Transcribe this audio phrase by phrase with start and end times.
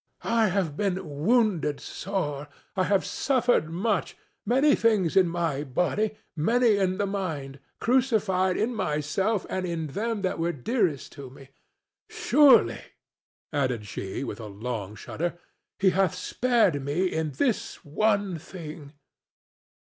[0.23, 6.97] "I have been wounded sore; I have suffered much—many things in the body, many in
[6.97, 11.49] the mind; crucified in myself and in them that were dearest to me.
[12.09, 12.81] Surely,"
[13.53, 15.37] added she, with a long shudder,
[15.77, 18.93] "he hath spared me in this one thing."